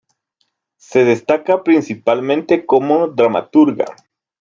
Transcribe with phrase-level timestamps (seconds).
[0.79, 3.85] Se destaca principalmente como dramaturga.